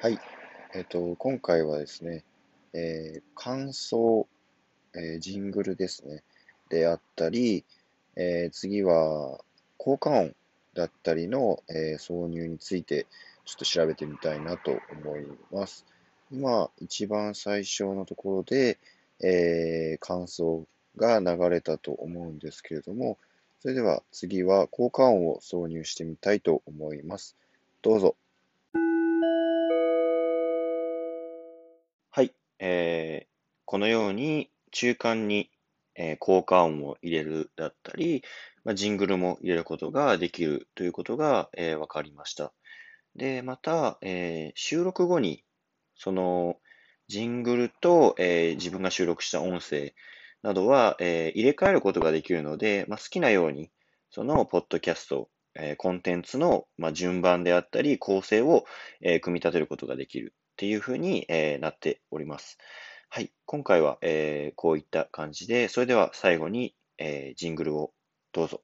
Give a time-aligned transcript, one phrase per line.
[0.00, 0.20] はい、
[0.76, 2.22] えっと、今回はですね、
[2.72, 4.28] えー、感想、
[4.94, 6.22] えー、ジングルですね、
[6.68, 7.64] であったり、
[8.14, 9.40] えー、次は
[9.76, 10.36] 効果音
[10.72, 13.06] だったりの、え挿入について
[13.44, 15.84] ちょっと調べてみたいなと思います。
[16.30, 18.78] 今、一番最初のところで、
[19.20, 20.64] え感想
[20.96, 23.18] が流れたと思うんですけれども、
[23.58, 27.36] それでは次は効果音を挿入してみたいと思います。
[27.82, 28.14] どうぞ。
[32.58, 33.28] えー、
[33.64, 35.50] このように中間に、
[35.94, 38.22] えー、効果音を入れるだったり、
[38.64, 42.52] まあ、ジングルも入れることができるということが、えー、分かりました。
[43.16, 45.44] で、また、えー、収録後に、
[45.96, 46.56] その、
[47.08, 49.94] ジングルと、えー、自分が収録した音声
[50.42, 53.70] などは、えー、入れ替えることができるので、まあ、好きなように、
[54.10, 58.64] そのポッドキャスト、えー、コンテンツの、まあ、順番であったり、構成を、
[59.00, 62.58] えー、組み立てることができるっていうふうに、えー、なっております。
[63.10, 63.30] はい。
[63.46, 67.92] 今回は、えー、こういった感じで、それでは最後に、えー、ジングルを
[68.32, 68.60] どうぞ。